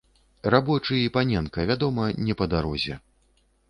Рабочы 0.55 0.95
і 1.01 1.13
паненка, 1.19 1.69
вядома, 1.73 2.11
не 2.27 2.33
па 2.43 2.53
дарозе. 2.57 3.03